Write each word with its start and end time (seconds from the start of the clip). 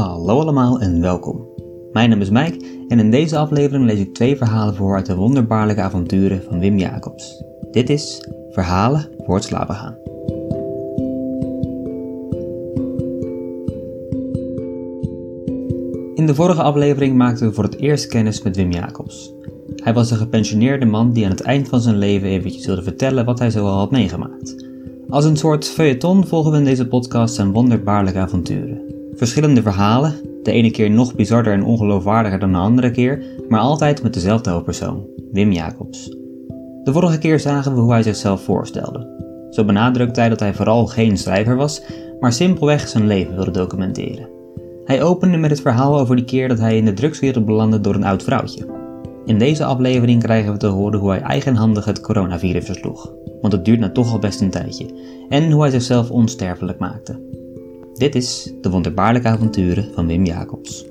Hallo 0.00 0.40
allemaal 0.40 0.80
en 0.80 1.00
welkom. 1.00 1.46
Mijn 1.92 2.10
naam 2.10 2.20
is 2.20 2.30
Mike 2.30 2.64
en 2.88 2.98
in 2.98 3.10
deze 3.10 3.38
aflevering 3.38 3.84
lees 3.84 3.98
ik 3.98 4.14
twee 4.14 4.36
verhalen 4.36 4.74
voor 4.74 4.94
uit 4.94 5.06
de 5.06 5.14
wonderbaarlijke 5.14 5.82
avonturen 5.82 6.42
van 6.42 6.58
Wim 6.58 6.78
Jacobs. 6.78 7.44
Dit 7.70 7.90
is 7.90 8.28
Verhalen 8.50 9.08
voor 9.18 9.34
het 9.34 9.44
slapen 9.44 9.74
gaan. 9.74 9.96
In 16.14 16.26
de 16.26 16.34
vorige 16.34 16.62
aflevering 16.62 17.16
maakten 17.16 17.48
we 17.48 17.54
voor 17.54 17.64
het 17.64 17.78
eerst 17.78 18.06
kennis 18.06 18.42
met 18.42 18.56
Wim 18.56 18.70
Jacobs. 18.70 19.34
Hij 19.74 19.94
was 19.94 20.10
een 20.10 20.16
gepensioneerde 20.16 20.86
man 20.86 21.12
die 21.12 21.24
aan 21.24 21.30
het 21.30 21.40
eind 21.40 21.68
van 21.68 21.80
zijn 21.80 21.98
leven 21.98 22.28
eventjes 22.28 22.66
wilde 22.66 22.82
vertellen 22.82 23.24
wat 23.24 23.38
hij 23.38 23.50
zoal 23.50 23.78
had 23.78 23.90
meegemaakt. 23.90 24.66
Als 25.08 25.24
een 25.24 25.36
soort 25.36 25.68
feuilleton 25.68 26.26
volgen 26.26 26.52
we 26.52 26.58
in 26.58 26.64
deze 26.64 26.88
podcast 26.88 27.34
zijn 27.34 27.52
wonderbaarlijke 27.52 28.18
avonturen. 28.18 28.89
Verschillende 29.20 29.62
verhalen, 29.62 30.14
de 30.42 30.52
ene 30.52 30.70
keer 30.70 30.90
nog 30.90 31.14
bizarder 31.14 31.52
en 31.52 31.64
ongeloofwaardiger 31.64 32.38
dan 32.38 32.52
de 32.52 32.58
andere 32.58 32.90
keer, 32.90 33.24
maar 33.48 33.60
altijd 33.60 34.02
met 34.02 34.14
dezelfde 34.14 34.50
hoofdpersoon, 34.50 35.06
Wim 35.32 35.52
Jacobs. 35.52 36.08
De 36.84 36.92
vorige 36.92 37.18
keer 37.18 37.40
zagen 37.40 37.74
we 37.74 37.80
hoe 37.80 37.92
hij 37.92 38.02
zichzelf 38.02 38.42
voorstelde. 38.42 39.06
Zo 39.50 39.64
benadrukte 39.64 40.20
hij 40.20 40.28
dat 40.28 40.40
hij 40.40 40.54
vooral 40.54 40.86
geen 40.86 41.16
schrijver 41.16 41.56
was, 41.56 41.82
maar 42.20 42.32
simpelweg 42.32 42.88
zijn 42.88 43.06
leven 43.06 43.34
wilde 43.34 43.50
documenteren. 43.50 44.28
Hij 44.84 45.02
opende 45.02 45.36
met 45.36 45.50
het 45.50 45.60
verhaal 45.60 45.98
over 45.98 46.16
die 46.16 46.24
keer 46.24 46.48
dat 46.48 46.58
hij 46.58 46.76
in 46.76 46.84
de 46.84 46.92
drugswereld 46.92 47.44
belandde 47.44 47.80
door 47.80 47.94
een 47.94 48.04
oud 48.04 48.22
vrouwtje. 48.22 48.66
In 49.24 49.38
deze 49.38 49.64
aflevering 49.64 50.22
krijgen 50.22 50.52
we 50.52 50.58
te 50.58 50.66
horen 50.66 51.00
hoe 51.00 51.10
hij 51.10 51.20
eigenhandig 51.20 51.84
het 51.84 52.00
coronavirus 52.00 52.64
versloeg, 52.64 53.12
want 53.40 53.52
het 53.52 53.64
duurt 53.64 53.80
nou 53.80 53.92
toch 53.92 54.12
al 54.12 54.18
best 54.18 54.40
een 54.40 54.50
tijdje, 54.50 54.86
en 55.28 55.50
hoe 55.50 55.62
hij 55.62 55.70
zichzelf 55.70 56.10
onsterfelijk 56.10 56.78
maakte. 56.78 57.39
Dit 58.00 58.14
is 58.14 58.52
de 58.60 58.70
wonderbaarlijke 58.70 59.28
avonturen 59.28 59.94
van 59.94 60.06
Wim 60.06 60.24
Jacobs. 60.24 60.84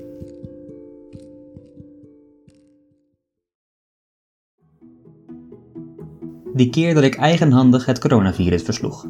Die 6.54 6.70
keer 6.70 6.94
dat 6.94 7.02
ik 7.02 7.14
eigenhandig 7.14 7.86
het 7.86 7.98
coronavirus 7.98 8.62
versloeg. 8.62 9.06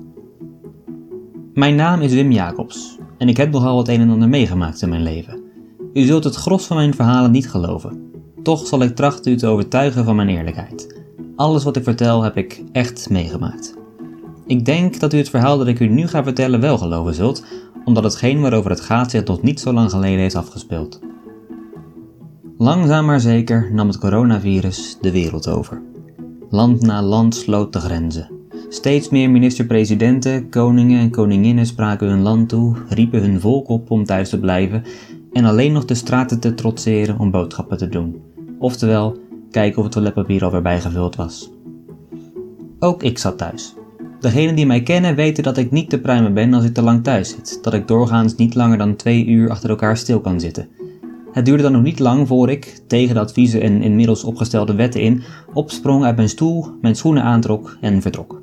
Mijn 1.54 1.74
naam 1.74 2.00
is 2.00 2.12
Wim 2.12 2.32
Jacobs 2.32 2.98
en 3.18 3.28
ik 3.28 3.36
heb 3.36 3.50
nogal 3.50 3.78
het 3.78 3.88
een 3.88 4.00
en 4.00 4.10
ander 4.10 4.28
meegemaakt 4.28 4.82
in 4.82 4.88
mijn 4.88 5.02
leven. 5.02 5.42
U 5.92 6.02
zult 6.02 6.24
het 6.24 6.34
gros 6.34 6.66
van 6.66 6.76
mijn 6.76 6.94
verhalen 6.94 7.30
niet 7.30 7.50
geloven. 7.50 8.12
Toch 8.42 8.66
zal 8.66 8.82
ik 8.82 8.96
trachten 8.96 9.32
u 9.32 9.36
te 9.36 9.46
overtuigen 9.46 10.04
van 10.04 10.16
mijn 10.16 10.28
eerlijkheid. 10.28 11.00
Alles 11.36 11.64
wat 11.64 11.76
ik 11.76 11.84
vertel 11.84 12.22
heb 12.22 12.36
ik 12.36 12.62
echt 12.72 13.10
meegemaakt. 13.10 13.78
Ik 14.46 14.64
denk 14.64 15.00
dat 15.00 15.12
u 15.12 15.16
het 15.16 15.30
verhaal 15.30 15.58
dat 15.58 15.66
ik 15.66 15.80
u 15.80 15.88
nu 15.88 16.06
ga 16.06 16.22
vertellen 16.22 16.60
wel 16.60 16.78
geloven 16.78 17.14
zult, 17.14 17.44
omdat 17.84 18.04
hetgeen 18.04 18.40
waarover 18.40 18.70
het 18.70 18.80
gaat 18.80 19.10
zich 19.10 19.22
tot 19.22 19.42
niet 19.42 19.60
zo 19.60 19.72
lang 19.72 19.90
geleden 19.90 20.18
heeft 20.18 20.34
afgespeeld. 20.34 21.00
Langzaam 22.58 23.06
maar 23.06 23.20
zeker 23.20 23.70
nam 23.72 23.88
het 23.88 23.98
coronavirus 23.98 24.98
de 25.00 25.10
wereld 25.10 25.48
over. 25.48 25.82
Land 26.50 26.82
na 26.82 27.02
land 27.02 27.34
sloot 27.34 27.72
de 27.72 27.80
grenzen. 27.80 28.30
Steeds 28.68 29.08
meer 29.08 29.30
minister-presidenten, 29.30 30.48
koningen 30.48 31.00
en 31.00 31.10
koninginnen 31.10 31.66
spraken 31.66 32.08
hun 32.08 32.22
land 32.22 32.48
toe, 32.48 32.76
riepen 32.88 33.20
hun 33.20 33.40
volk 33.40 33.68
op 33.68 33.90
om 33.90 34.04
thuis 34.04 34.28
te 34.28 34.38
blijven 34.38 34.82
en 35.32 35.44
alleen 35.44 35.72
nog 35.72 35.84
de 35.84 35.94
straten 35.94 36.40
te 36.40 36.54
trotseren 36.54 37.18
om 37.18 37.30
boodschappen 37.30 37.78
te 37.78 37.88
doen. 37.88 38.22
Oftewel, 38.58 39.18
kijken 39.50 39.78
of 39.78 39.84
het 39.84 39.92
toiletpapier 39.92 40.44
alweer 40.44 40.62
bijgevuld 40.62 41.16
was. 41.16 41.50
Ook 42.78 43.02
ik 43.02 43.18
zat 43.18 43.38
thuis. 43.38 43.74
Degenen 44.20 44.54
die 44.54 44.66
mij 44.66 44.82
kennen 44.82 45.14
weten 45.14 45.42
dat 45.42 45.56
ik 45.56 45.70
niet 45.70 45.90
te 45.90 46.00
pruimen 46.00 46.34
ben 46.34 46.54
als 46.54 46.64
ik 46.64 46.74
te 46.74 46.82
lang 46.82 47.02
thuis 47.02 47.28
zit, 47.28 47.58
dat 47.62 47.74
ik 47.74 47.88
doorgaans 47.88 48.36
niet 48.36 48.54
langer 48.54 48.78
dan 48.78 48.96
twee 48.96 49.26
uur 49.26 49.50
achter 49.50 49.70
elkaar 49.70 49.96
stil 49.96 50.20
kan 50.20 50.40
zitten. 50.40 50.68
Het 51.32 51.44
duurde 51.44 51.62
dan 51.62 51.72
nog 51.72 51.82
niet 51.82 51.98
lang 51.98 52.26
voor 52.26 52.50
ik, 52.50 52.80
tegen 52.86 53.14
de 53.14 53.20
adviezen 53.20 53.60
en 53.60 53.82
inmiddels 53.82 54.24
opgestelde 54.24 54.74
wetten 54.74 55.00
in, 55.00 55.22
opsprong 55.52 56.04
uit 56.04 56.16
mijn 56.16 56.28
stoel, 56.28 56.66
mijn 56.80 56.96
schoenen 56.96 57.22
aantrok 57.22 57.76
en 57.80 58.02
vertrok. 58.02 58.42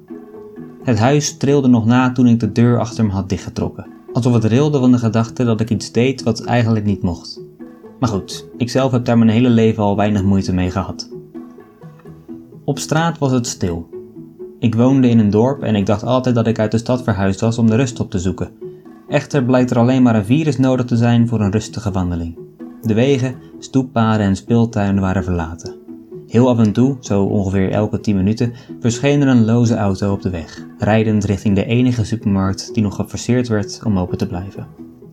Het 0.83 0.99
huis 0.99 1.37
trilde 1.37 1.67
nog 1.67 1.85
na 1.85 2.11
toen 2.11 2.27
ik 2.27 2.39
de 2.39 2.51
deur 2.51 2.79
achter 2.79 3.05
me 3.05 3.11
had 3.11 3.29
dichtgetrokken, 3.29 3.87
alsof 4.13 4.33
het 4.33 4.43
rilde 4.43 4.79
van 4.79 4.91
de 4.91 4.97
gedachte 4.97 5.43
dat 5.43 5.59
ik 5.59 5.69
iets 5.69 5.91
deed 5.91 6.23
wat 6.23 6.43
eigenlijk 6.43 6.85
niet 6.85 7.01
mocht. 7.01 7.41
Maar 7.99 8.09
goed, 8.09 8.47
ik 8.57 8.69
zelf 8.69 8.91
heb 8.91 9.05
daar 9.05 9.17
mijn 9.17 9.29
hele 9.29 9.49
leven 9.49 9.83
al 9.83 9.95
weinig 9.95 10.23
moeite 10.23 10.53
mee 10.53 10.71
gehad. 10.71 11.09
Op 12.63 12.79
straat 12.79 13.17
was 13.17 13.31
het 13.31 13.47
stil. 13.47 13.96
Ik 14.59 14.75
woonde 14.75 15.09
in 15.09 15.19
een 15.19 15.29
dorp 15.29 15.63
en 15.63 15.75
ik 15.75 15.85
dacht 15.85 16.03
altijd 16.03 16.35
dat 16.35 16.47
ik 16.47 16.59
uit 16.59 16.71
de 16.71 16.77
stad 16.77 17.03
verhuisd 17.03 17.39
was 17.39 17.57
om 17.57 17.67
de 17.67 17.75
rust 17.75 17.99
op 17.99 18.11
te 18.11 18.19
zoeken. 18.19 18.51
Echter 19.07 19.43
blijkt 19.43 19.71
er 19.71 19.77
alleen 19.77 20.03
maar 20.03 20.15
een 20.15 20.25
virus 20.25 20.57
nodig 20.57 20.85
te 20.85 20.95
zijn 20.95 21.27
voor 21.27 21.41
een 21.41 21.51
rustige 21.51 21.91
wandeling. 21.91 22.37
De 22.81 22.93
wegen, 22.93 23.35
stoeppaden 23.59 24.25
en 24.25 24.35
speeltuinen 24.35 25.01
waren 25.01 25.23
verlaten. 25.23 25.75
Heel 26.27 26.49
af 26.49 26.59
en 26.59 26.71
toe, 26.71 26.97
zo 26.99 27.23
ongeveer 27.23 27.71
elke 27.71 27.99
10 27.99 28.15
minuten, 28.15 28.53
verscheen 28.79 29.21
er 29.21 29.27
een 29.27 29.45
loze 29.45 29.75
auto 29.75 30.11
op 30.11 30.21
de 30.21 30.29
weg, 30.29 30.65
rijdend 30.77 31.23
richting 31.23 31.55
de 31.55 31.65
enige 31.65 32.05
supermarkt 32.05 32.73
die 32.73 32.83
nog 32.83 32.95
geforceerd 32.95 33.47
werd 33.47 33.81
om 33.85 33.99
open 33.99 34.17
te 34.17 34.27
blijven. 34.27 34.67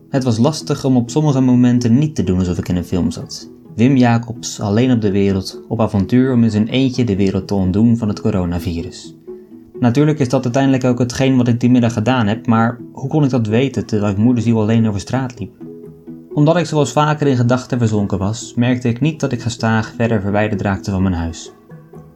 Het 0.09 0.23
was 0.23 0.37
lastig 0.37 0.85
om 0.85 0.97
op 0.97 1.09
sommige 1.09 1.41
momenten 1.41 1.97
niet 1.97 2.15
te 2.15 2.23
doen 2.23 2.39
alsof 2.39 2.57
ik 2.57 2.69
in 2.69 2.75
een 2.75 2.85
film 2.85 3.11
zat. 3.11 3.49
Wim 3.75 3.97
Jacobs 3.97 4.59
alleen 4.59 4.91
op 4.91 5.01
de 5.01 5.11
wereld, 5.11 5.61
op 5.67 5.81
avontuur 5.81 6.33
om 6.33 6.43
in 6.43 6.51
zijn 6.51 6.67
eentje 6.67 7.03
de 7.03 7.15
wereld 7.15 7.47
te 7.47 7.53
ontdoen 7.53 7.97
van 7.97 8.07
het 8.07 8.21
coronavirus. 8.21 9.15
Natuurlijk 9.79 10.19
is 10.19 10.29
dat 10.29 10.43
uiteindelijk 10.43 10.83
ook 10.83 10.99
hetgeen 10.99 11.37
wat 11.37 11.47
ik 11.47 11.59
die 11.59 11.69
middag 11.69 11.93
gedaan 11.93 12.27
heb, 12.27 12.47
maar 12.47 12.79
hoe 12.91 13.09
kon 13.09 13.23
ik 13.23 13.29
dat 13.29 13.47
weten 13.47 13.85
terwijl 13.85 14.11
ik 14.11 14.17
moederziel 14.17 14.61
alleen 14.61 14.87
over 14.87 14.99
straat 14.99 15.39
liep? 15.39 15.53
Omdat 16.33 16.57
ik 16.57 16.65
zoals 16.65 16.91
vaker 16.91 17.27
in 17.27 17.35
gedachten 17.35 17.77
verzonken 17.77 18.17
was, 18.17 18.53
merkte 18.55 18.89
ik 18.89 19.01
niet 19.01 19.19
dat 19.19 19.31
ik 19.31 19.41
gestaag 19.41 19.93
verder 19.97 20.21
verwijderd 20.21 20.61
raakte 20.61 20.91
van 20.91 21.03
mijn 21.03 21.15
huis. 21.15 21.51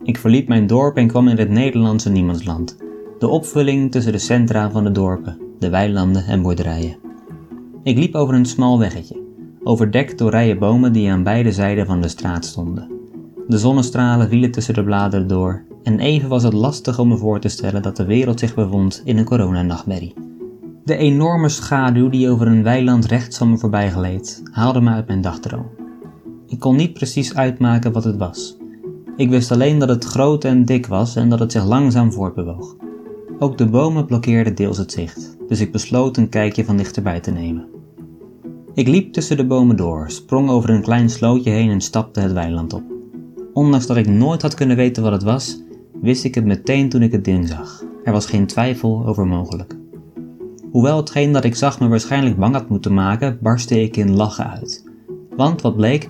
Ik 0.04 0.18
verliet 0.18 0.48
mijn 0.48 0.68
dorp 0.68 0.98
en 0.98 1.08
kwam 1.08 1.28
in 1.28 1.38
het 1.38 1.50
Nederlandse 1.50 2.10
niemandsland, 2.10 2.78
de 3.20 3.28
opvulling 3.28 3.92
tussen 3.92 4.12
de 4.12 4.18
centra 4.18 4.72
van 4.72 4.84
de 4.84 4.92
dorpen, 4.92 5.38
de 5.60 5.70
weilanden 5.70 6.26
en 6.26 6.42
boerderijen. 6.42 6.98
Ik 7.84 7.98
liep 7.98 8.16
over 8.16 8.34
een 8.34 8.46
smal 8.46 8.80
weggetje, 8.80 9.22
overdekt 9.64 10.18
door 10.18 10.32
rijen 10.32 10.60
bomen 10.60 10.94
die 10.94 11.12
aan 11.12 11.24
beide 11.24 11.52
zijden 11.52 11.86
van 11.86 12.02
de 12.02 12.08
straat 12.08 12.46
stonden. 12.46 12.92
De 13.48 13.58
zonnestralen 13.58 14.30
vielen 14.30 14.52
tussen 14.52 14.74
de 14.74 14.84
bladeren 14.84 15.28
door 15.28 15.64
en 15.90 16.00
even 16.00 16.30
was 16.30 16.44
het 16.44 16.54
lastig 16.54 17.00
om 17.00 17.08
me 17.08 17.18
voor 17.18 17.40
te 17.40 17.48
stellen 17.48 17.82
dat 17.82 17.96
de 17.96 18.06
wereld 18.06 18.40
zich 18.40 18.56
bevond 18.56 19.02
in 19.06 19.18
een 19.18 19.26
coronanachtmerrie. 19.26 20.14
De 20.84 20.96
enorme 20.96 21.50
schaduw 21.50 22.10
die 22.10 22.30
over 22.30 22.48
een 22.48 22.64
weiland 22.64 23.06
rechts 23.06 23.38
van 23.38 23.50
me 23.50 23.58
voorbij 23.58 23.92
gleed, 23.92 24.42
haalde 24.52 24.82
me 24.82 24.90
uit 24.90 25.08
mijn 25.08 25.22
dagdroom. 25.22 25.68
Ik 26.48 26.60
kon 26.60 26.76
niet 26.76 26.94
precies 26.94 27.36
uitmaken 27.36 27.92
wat 27.92 28.04
het 28.04 28.18
was. 28.18 28.58
Ik 29.16 29.30
wist 29.30 29.52
alleen 29.52 29.80
dat 29.80 29.90
het 29.90 30.06
groot 30.06 30.44
en 30.44 30.66
dik 30.66 30.88
was 30.88 31.16
en 31.16 31.30
dat 31.30 31.40
het 31.40 31.52
zich 31.52 31.66
langzaam 31.66 32.12
voortbewoog. 32.12 32.76
Ook 33.40 33.58
de 33.58 33.66
bomen 33.66 34.06
blokkeerden 34.06 34.56
deels 34.56 34.78
het 34.78 34.92
zicht, 34.92 35.38
dus 35.48 35.60
ik 35.60 35.72
besloot 35.72 36.18
een 36.18 36.30
kijkje 36.30 36.66
van 36.66 36.78
dichterbij 36.78 37.20
te 37.20 37.32
nemen. 37.32 37.68
Ik 38.74 38.88
liep 38.88 39.14
tussen 39.14 39.38
de 39.38 39.46
bomen 39.46 39.76
door, 39.76 40.10
sprong 40.10 40.50
over 40.50 40.70
een 40.70 40.82
klein 40.82 41.10
slootje 41.10 41.52
heen 41.52 41.70
en 41.70 41.82
stapte 41.82 42.20
het 42.20 42.32
weiland 42.32 42.74
op. 42.74 42.84
Ondanks 43.54 43.88
dat 43.88 43.98
ik 43.98 44.08
nooit 44.08 44.42
had 44.42 44.54
kunnen 44.54 44.78
weten 44.78 45.04
wat 45.04 45.12
het 45.12 45.24
was, 45.24 45.68
wist 46.02 46.24
ik 46.24 46.36
het 46.36 46.46
meteen 46.46 46.90
toen 46.90 47.02
ik 47.02 47.12
het 47.12 47.26
ding 47.26 47.48
zag. 47.48 47.84
Er 48.04 48.12
was 48.12 48.26
geen 48.26 48.48
twijfel 48.48 49.06
over 49.06 49.28
mogelijk. 49.28 49.78
Hoewel 50.72 50.98
hetgeen 50.98 51.32
dat 51.32 51.44
ik 51.44 51.56
zag 51.56 51.80
me 51.80 51.88
waarschijnlijk 51.88 52.38
bang 52.38 52.54
had 52.54 52.70
moeten 52.70 52.94
maken, 52.94 53.38
barstte 53.42 53.82
ik 53.82 53.98
in 53.98 54.16
lachen 54.16 54.50
uit. 54.50 54.90
Want 55.36 55.62
wat 55.62 55.76
bleek, 55.76 56.10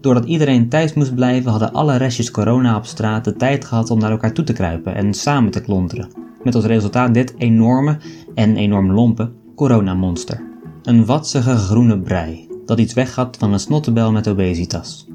doordat 0.00 0.24
iedereen 0.24 0.68
thuis 0.68 0.94
moest 0.94 1.14
blijven, 1.14 1.50
hadden 1.50 1.72
alle 1.72 1.96
restjes 1.96 2.30
corona 2.30 2.76
op 2.76 2.84
straat 2.84 3.24
de 3.24 3.36
tijd 3.36 3.64
gehad 3.64 3.90
om 3.90 3.98
naar 3.98 4.10
elkaar 4.10 4.32
toe 4.32 4.44
te 4.44 4.52
kruipen 4.52 4.94
en 4.94 5.14
samen 5.14 5.50
te 5.50 5.60
klonteren. 5.60 6.08
Met 6.42 6.54
als 6.54 6.64
resultaat 6.64 7.14
dit 7.14 7.34
enorme 7.38 7.96
en 8.34 8.56
enorm 8.56 8.92
lompe 8.92 9.30
coronamonster. 9.54 10.42
Een 10.82 11.04
watsige 11.04 11.56
groene 11.56 12.00
brei, 12.00 12.48
dat 12.66 12.78
iets 12.78 12.94
weg 12.94 13.28
van 13.38 13.52
een 13.52 13.60
snottebel 13.60 14.12
met 14.12 14.28
obesitas. 14.28 15.06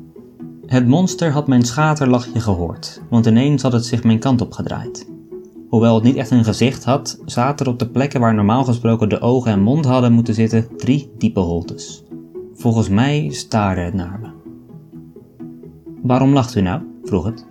Het 0.70 0.88
monster 0.88 1.32
had 1.32 1.48
mijn 1.48 1.64
schaterlachje 1.64 2.40
gehoord, 2.40 3.02
want 3.10 3.26
ineens 3.26 3.62
had 3.62 3.72
het 3.72 3.86
zich 3.86 4.04
mijn 4.04 4.20
kant 4.20 4.42
op 4.42 4.52
gedraaid. 4.52 5.10
Hoewel 5.70 5.96
het 5.96 6.04
niet 6.04 6.16
echt 6.16 6.32
een 6.32 6.44
gezicht 6.44 6.84
had, 6.84 7.20
zaten 7.26 7.66
er 7.66 7.72
op 7.72 7.80
de 7.80 7.90
plekken 7.90 8.20
waar 8.20 8.34
normaal 8.34 8.64
gesproken 8.64 9.10
de 9.10 9.20
ogen 9.20 9.52
en 9.52 9.62
mond 9.62 9.86
hadden 9.86 10.12
moeten 10.12 10.34
zitten 10.34 10.68
drie 10.78 11.12
diepe 11.18 11.40
holtes. 11.40 12.04
Volgens 12.54 12.90
mij 12.90 13.30
staarde 13.32 13.82
het 13.82 13.94
naar 13.94 14.20
me. 14.22 14.30
Waarom 16.02 16.34
lacht 16.34 16.56
u 16.56 16.62
nou? 16.62 16.82
vroeg 17.04 17.26
het. 17.26 17.46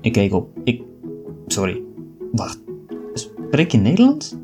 Ik 0.00 0.12
keek 0.12 0.32
op. 0.32 0.48
Ik. 0.64 0.82
Sorry. 1.46 1.82
Wacht. 2.32 2.60
Spreek 3.12 3.72
je 3.72 3.78
Nederlands? 3.78 4.34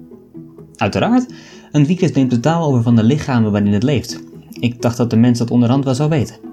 Uiteraard. 0.77 1.27
Een 1.73 1.87
virus 1.87 2.13
neemt 2.13 2.31
de 2.31 2.41
taal 2.41 2.69
over 2.69 2.83
van 2.83 2.97
de 2.97 3.05
lichamen 3.05 3.53
waarin 3.53 3.73
het 3.73 3.83
leeft. 3.83 4.23
Ik 4.51 4.83
dacht 4.83 4.97
dat 4.97 5.11
de 5.11 5.17
mens 5.17 5.39
dat 5.39 5.51
onderhand 5.51 5.85
wel 5.85 5.95
zou 5.95 6.09
weten. 6.09 6.44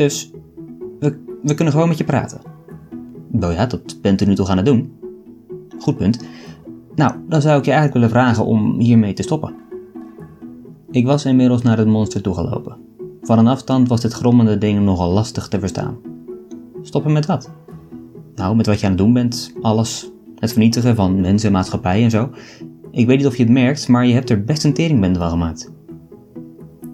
Dus, 0.00 0.30
we, 1.00 1.18
we 1.42 1.54
kunnen 1.54 1.72
gewoon 1.72 1.88
met 1.88 1.98
je 1.98 2.04
praten. 2.04 2.40
Nou 3.30 3.52
ja, 3.52 3.66
dat 3.66 3.98
bent 4.02 4.20
u 4.20 4.26
nu 4.26 4.34
toch 4.34 4.48
aan 4.48 4.56
het 4.56 4.66
doen? 4.66 4.92
Goed 5.78 5.96
punt. 5.96 6.24
Nou, 6.94 7.14
dan 7.28 7.40
zou 7.40 7.58
ik 7.58 7.64
je 7.64 7.70
eigenlijk 7.70 7.92
willen 7.92 8.24
vragen 8.24 8.44
om 8.44 8.78
hiermee 8.78 9.12
te 9.12 9.22
stoppen. 9.22 9.54
Ik 10.90 11.06
was 11.06 11.24
inmiddels 11.24 11.62
naar 11.62 11.78
het 11.78 11.86
monster 11.86 12.22
toegelopen. 12.22 12.76
Van 13.22 13.38
een 13.38 13.46
afstand 13.46 13.88
was 13.88 14.00
dit 14.00 14.12
grommende 14.12 14.58
ding 14.58 14.80
nogal 14.80 15.12
lastig 15.12 15.48
te 15.48 15.58
verstaan. 15.58 15.96
Stoppen 16.82 17.12
met 17.12 17.26
wat? 17.26 17.50
Nou, 18.34 18.56
met 18.56 18.66
wat 18.66 18.80
je 18.80 18.86
aan 18.86 18.92
het 18.92 19.00
doen 19.00 19.12
bent, 19.12 19.52
alles. 19.60 20.10
Het 20.38 20.50
vernietigen 20.50 20.96
van 20.96 21.20
mensen, 21.20 21.52
maatschappij 21.52 22.02
en 22.02 22.10
zo. 22.10 22.30
Ik 22.90 23.06
weet 23.06 23.16
niet 23.16 23.26
of 23.26 23.36
je 23.36 23.42
het 23.42 23.52
merkt, 23.52 23.88
maar 23.88 24.06
je 24.06 24.14
hebt 24.14 24.30
er 24.30 24.44
best 24.44 24.64
een 24.64 24.74
teringbende 24.74 25.18
van 25.18 25.30
gemaakt. 25.30 25.72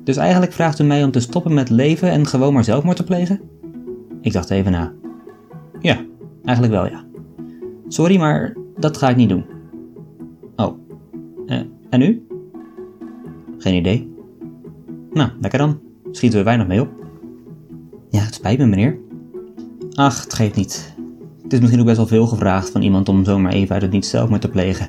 Dus 0.06 0.16
eigenlijk 0.16 0.52
vraagt 0.52 0.78
u 0.78 0.84
mij 0.84 1.04
om 1.04 1.10
te 1.10 1.20
stoppen 1.20 1.54
met 1.54 1.70
leven 1.70 2.10
en 2.10 2.26
gewoon 2.26 2.52
maar 2.52 2.64
zelfmoord 2.64 2.96
te 2.96 3.04
plegen? 3.04 3.40
Ik 4.20 4.32
dacht 4.32 4.50
even 4.50 4.72
na. 4.72 4.92
Ja, 5.80 6.04
eigenlijk 6.44 6.76
wel 6.76 6.86
ja. 6.86 7.04
Sorry, 7.88 8.18
maar 8.18 8.56
dat 8.76 8.96
ga 8.96 9.08
ik 9.08 9.16
niet 9.16 9.28
doen. 9.28 9.44
Oh, 10.56 10.78
eh, 11.46 11.60
en 11.90 12.00
u? 12.00 12.26
Geen 13.58 13.74
idee. 13.74 14.14
Nou, 15.12 15.30
lekker 15.40 15.58
dan. 15.58 15.80
Schieten 16.10 16.38
we 16.38 16.44
weinig 16.44 16.66
mee 16.66 16.80
op. 16.80 16.88
Ja, 18.10 18.20
het 18.20 18.34
spijt 18.34 18.58
me, 18.58 18.66
meneer. 18.66 18.98
Ach, 19.94 20.22
het 20.22 20.34
geeft 20.34 20.56
niet. 20.56 20.94
Het 21.42 21.52
is 21.52 21.58
misschien 21.58 21.80
ook 21.80 21.86
best 21.86 21.98
wel 21.98 22.06
veel 22.06 22.26
gevraagd 22.26 22.70
van 22.70 22.82
iemand 22.82 23.08
om 23.08 23.24
zomaar 23.24 23.52
even 23.52 23.72
uit 23.72 23.82
het 23.82 23.92
niet 23.92 24.06
zelfmoord 24.06 24.40
te 24.40 24.50
plegen. 24.50 24.88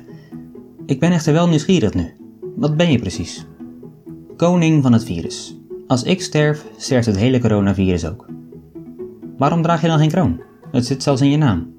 Ik 0.86 1.00
ben 1.00 1.12
echter 1.12 1.32
wel 1.32 1.48
nieuwsgierig 1.48 1.94
nu. 1.94 2.12
Wat 2.56 2.76
ben 2.76 2.90
je 2.90 2.98
precies? 2.98 3.46
Koning 4.38 4.82
van 4.82 4.92
het 4.92 5.04
virus. 5.04 5.56
Als 5.86 6.02
ik 6.02 6.22
sterf, 6.22 6.64
sterft 6.76 7.06
het 7.06 7.16
hele 7.16 7.40
coronavirus 7.40 8.06
ook. 8.06 8.26
Waarom 9.38 9.62
draag 9.62 9.80
je 9.80 9.86
dan 9.86 9.98
geen 9.98 10.08
kroon? 10.08 10.40
Het 10.70 10.86
zit 10.86 11.02
zelfs 11.02 11.20
in 11.20 11.30
je 11.30 11.36
naam. 11.36 11.74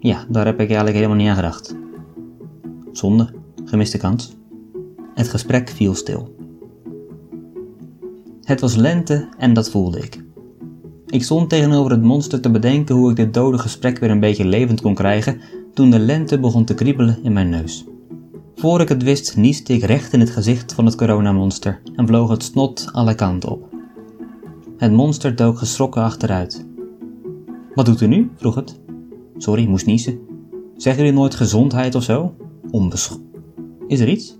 Ja, 0.00 0.24
daar 0.28 0.46
heb 0.46 0.54
ik 0.54 0.66
eigenlijk 0.66 0.96
helemaal 0.96 1.16
niet 1.16 1.28
aan 1.28 1.34
gedacht. 1.34 1.76
Zonde, 2.92 3.28
gemiste 3.64 3.98
kans. 3.98 4.36
Het 5.14 5.28
gesprek 5.28 5.68
viel 5.68 5.94
stil. 5.94 6.34
Het 8.42 8.60
was 8.60 8.76
lente 8.76 9.28
en 9.38 9.52
dat 9.52 9.70
voelde 9.70 9.98
ik. 9.98 10.24
Ik 11.06 11.22
stond 11.22 11.48
tegenover 11.48 11.90
het 11.90 12.02
monster 12.02 12.40
te 12.40 12.50
bedenken 12.50 12.94
hoe 12.94 13.10
ik 13.10 13.16
dit 13.16 13.34
dode 13.34 13.58
gesprek 13.58 13.98
weer 13.98 14.10
een 14.10 14.20
beetje 14.20 14.44
levend 14.44 14.80
kon 14.80 14.94
krijgen 14.94 15.40
toen 15.74 15.90
de 15.90 15.98
lente 15.98 16.38
begon 16.38 16.64
te 16.64 16.74
kriebelen 16.74 17.18
in 17.22 17.32
mijn 17.32 17.48
neus. 17.48 17.89
Voor 18.60 18.80
ik 18.80 18.88
het 18.88 19.02
wist, 19.02 19.36
nieste 19.36 19.72
ik 19.72 19.82
recht 19.82 20.12
in 20.12 20.20
het 20.20 20.30
gezicht 20.30 20.72
van 20.72 20.84
het 20.86 20.94
coronamonster 20.94 21.80
en 21.94 22.06
vloog 22.06 22.30
het 22.30 22.42
snot 22.42 22.88
alle 22.92 23.14
kanten 23.14 23.50
op. 23.50 23.68
Het 24.76 24.92
monster 24.92 25.36
dook 25.36 25.58
geschrokken 25.58 26.02
achteruit. 26.02 26.66
Wat 27.74 27.86
doet 27.86 28.00
u 28.00 28.06
nu? 28.06 28.30
vroeg 28.36 28.54
het. 28.54 28.80
Sorry, 29.36 29.66
moest 29.66 29.86
niezen. 29.86 30.18
Zeggen 30.76 31.04
jullie 31.04 31.18
nooit 31.18 31.34
gezondheid 31.34 31.94
of 31.94 32.02
zo? 32.02 32.34
Onbesch... 32.70 33.16
Is 33.86 34.00
er 34.00 34.08
iets? 34.08 34.36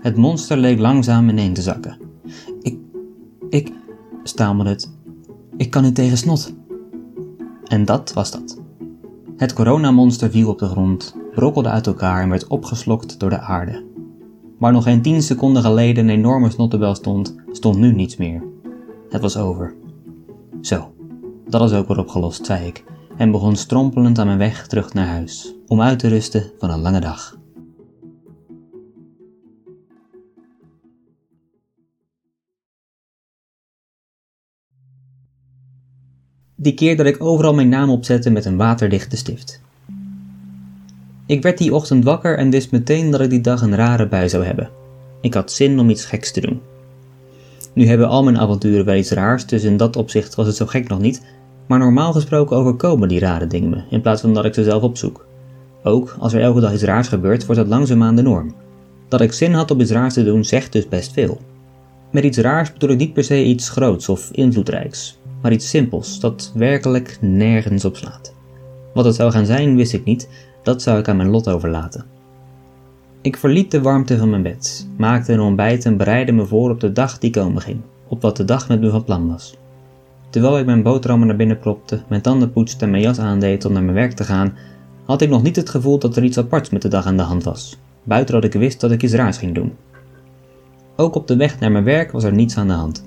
Het 0.00 0.16
monster 0.16 0.56
leek 0.56 0.78
langzaam 0.78 1.28
ineen 1.28 1.52
te 1.52 1.62
zakken. 1.62 1.98
Ik... 2.62 2.78
ik... 3.48 3.72
stamelde 4.22 4.70
het. 4.70 4.90
Ik 5.56 5.70
kan 5.70 5.82
niet 5.82 5.94
tegen 5.94 6.18
snot. 6.18 6.54
En 7.64 7.84
dat 7.84 8.12
was 8.12 8.30
dat. 8.30 8.60
Het 9.36 9.52
coronamonster 9.52 10.30
viel 10.30 10.48
op 10.48 10.58
de 10.58 10.66
grond, 10.66 11.16
brokkelde 11.34 11.68
uit 11.68 11.86
elkaar 11.86 12.22
en 12.22 12.28
werd 12.28 12.46
opgeslokt 12.46 13.20
door 13.20 13.30
de 13.30 13.38
aarde. 13.40 13.84
Waar 14.58 14.72
nog 14.72 14.82
geen 14.82 15.02
tien 15.02 15.22
seconden 15.22 15.62
geleden 15.62 16.08
een 16.08 16.16
enorme 16.16 16.50
snottebel 16.50 16.94
stond, 16.94 17.36
stond 17.50 17.78
nu 17.78 17.92
niets 17.92 18.16
meer. 18.16 18.42
Het 19.08 19.20
was 19.20 19.36
over. 19.36 19.74
Zo, 20.60 20.94
dat 21.48 21.70
is 21.70 21.76
ook 21.76 21.88
weer 21.88 21.98
opgelost, 21.98 22.46
zei 22.46 22.66
ik, 22.66 22.84
en 23.16 23.30
begon 23.30 23.56
strompelend 23.56 24.18
aan 24.18 24.26
mijn 24.26 24.38
weg 24.38 24.66
terug 24.66 24.94
naar 24.94 25.06
huis, 25.06 25.54
om 25.66 25.80
uit 25.80 25.98
te 25.98 26.08
rusten 26.08 26.50
van 26.58 26.70
een 26.70 26.80
lange 26.80 27.00
dag. 27.00 27.40
Die 36.56 36.74
keer 36.74 36.96
dat 36.96 37.06
ik 37.06 37.22
overal 37.22 37.54
mijn 37.54 37.68
naam 37.68 37.90
opzette 37.90 38.30
met 38.30 38.44
een 38.44 38.56
waterdichte 38.56 39.16
stift. 39.16 39.60
Ik 41.32 41.42
werd 41.42 41.58
die 41.58 41.74
ochtend 41.74 42.04
wakker 42.04 42.38
en 42.38 42.50
wist 42.50 42.70
meteen 42.70 43.10
dat 43.10 43.20
ik 43.20 43.30
die 43.30 43.40
dag 43.40 43.62
een 43.62 43.74
rare 43.74 44.08
bui 44.08 44.28
zou 44.28 44.44
hebben. 44.44 44.70
Ik 45.20 45.34
had 45.34 45.52
zin 45.52 45.78
om 45.78 45.90
iets 45.90 46.04
geks 46.04 46.32
te 46.32 46.40
doen. 46.40 46.60
Nu 47.72 47.86
hebben 47.86 48.08
al 48.08 48.24
mijn 48.24 48.38
avonturen 48.38 48.84
wel 48.84 48.94
iets 48.94 49.10
raars, 49.10 49.46
dus 49.46 49.62
in 49.62 49.76
dat 49.76 49.96
opzicht 49.96 50.34
was 50.34 50.46
het 50.46 50.56
zo 50.56 50.66
gek 50.66 50.88
nog 50.88 50.98
niet, 50.98 51.22
maar 51.66 51.78
normaal 51.78 52.12
gesproken 52.12 52.56
overkomen 52.56 53.08
die 53.08 53.18
rare 53.18 53.46
dingen 53.46 53.70
me, 53.70 53.82
in 53.90 54.00
plaats 54.00 54.20
van 54.20 54.34
dat 54.34 54.44
ik 54.44 54.54
ze 54.54 54.64
zelf 54.64 54.82
opzoek. 54.82 55.26
Ook 55.82 56.16
als 56.18 56.32
er 56.32 56.40
elke 56.40 56.60
dag 56.60 56.72
iets 56.72 56.82
raars 56.82 57.08
gebeurt, 57.08 57.46
wordt 57.46 57.60
dat 57.60 57.70
langzaamaan 57.70 58.16
de 58.16 58.22
norm. 58.22 58.54
Dat 59.08 59.20
ik 59.20 59.32
zin 59.32 59.52
had 59.52 59.70
om 59.70 59.80
iets 59.80 59.90
raars 59.90 60.14
te 60.14 60.24
doen, 60.24 60.44
zegt 60.44 60.72
dus 60.72 60.88
best 60.88 61.12
veel. 61.12 61.40
Met 62.10 62.24
iets 62.24 62.38
raars 62.38 62.72
bedoel 62.72 62.90
ik 62.90 62.98
niet 62.98 63.12
per 63.12 63.24
se 63.24 63.44
iets 63.44 63.68
groots 63.68 64.08
of 64.08 64.30
invloedrijks, 64.32 65.18
maar 65.42 65.52
iets 65.52 65.68
simpels 65.68 66.20
dat 66.20 66.52
werkelijk 66.54 67.18
nergens 67.20 67.84
op 67.84 67.96
slaat. 67.96 68.34
Wat 68.94 69.04
het 69.04 69.14
zou 69.14 69.30
gaan 69.30 69.46
zijn, 69.46 69.76
wist 69.76 69.92
ik 69.92 70.04
niet, 70.04 70.28
dat 70.62 70.82
zou 70.82 70.98
ik 70.98 71.08
aan 71.08 71.16
mijn 71.16 71.30
lot 71.30 71.48
overlaten. 71.48 72.04
Ik 73.20 73.36
verliet 73.36 73.70
de 73.70 73.82
warmte 73.82 74.18
van 74.18 74.30
mijn 74.30 74.42
bed, 74.42 74.88
maakte 74.96 75.32
een 75.32 75.40
ontbijt 75.40 75.84
en 75.84 75.96
bereidde 75.96 76.32
me 76.32 76.46
voor 76.46 76.70
op 76.70 76.80
de 76.80 76.92
dag 76.92 77.18
die 77.18 77.30
komen 77.30 77.62
ging, 77.62 77.80
op 78.08 78.22
wat 78.22 78.36
de 78.36 78.44
dag 78.44 78.68
met 78.68 78.80
me 78.80 78.90
van 78.90 79.04
plan 79.04 79.28
was. 79.28 79.56
Terwijl 80.30 80.58
ik 80.58 80.66
mijn 80.66 80.82
boterhammen 80.82 81.28
naar 81.28 81.36
binnen 81.36 81.58
propte, 81.58 82.02
mijn 82.08 82.22
tanden 82.22 82.52
poetste 82.52 82.84
en 82.84 82.90
mijn 82.90 83.02
jas 83.02 83.18
aandeed 83.18 83.64
om 83.64 83.72
naar 83.72 83.82
mijn 83.82 83.96
werk 83.96 84.12
te 84.12 84.24
gaan, 84.24 84.54
had 85.04 85.22
ik 85.22 85.28
nog 85.28 85.42
niet 85.42 85.56
het 85.56 85.70
gevoel 85.70 85.98
dat 85.98 86.16
er 86.16 86.24
iets 86.24 86.38
aparts 86.38 86.70
met 86.70 86.82
de 86.82 86.88
dag 86.88 87.06
aan 87.06 87.16
de 87.16 87.22
hand 87.22 87.44
was, 87.44 87.78
buiten 88.02 88.34
dat 88.34 88.44
ik 88.44 88.52
wist 88.52 88.80
dat 88.80 88.90
ik 88.90 89.02
iets 89.02 89.12
raars 89.12 89.38
ging 89.38 89.54
doen. 89.54 89.72
Ook 90.96 91.14
op 91.14 91.26
de 91.26 91.36
weg 91.36 91.60
naar 91.60 91.72
mijn 91.72 91.84
werk 91.84 92.12
was 92.12 92.24
er 92.24 92.32
niets 92.32 92.56
aan 92.56 92.66
de 92.66 92.72
hand. 92.72 93.04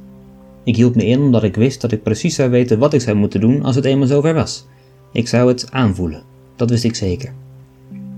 Ik 0.63 0.75
hield 0.75 0.95
me 0.95 1.05
in 1.05 1.21
omdat 1.21 1.43
ik 1.43 1.55
wist 1.55 1.81
dat 1.81 1.91
ik 1.91 2.03
precies 2.03 2.35
zou 2.35 2.49
weten 2.49 2.79
wat 2.79 2.93
ik 2.93 3.01
zou 3.01 3.17
moeten 3.17 3.41
doen 3.41 3.63
als 3.63 3.75
het 3.75 3.85
eenmaal 3.85 4.07
zover 4.07 4.33
was. 4.33 4.65
Ik 5.11 5.27
zou 5.27 5.47
het 5.47 5.71
aanvoelen, 5.71 6.23
dat 6.55 6.69
wist 6.69 6.83
ik 6.83 6.95
zeker. 6.95 7.33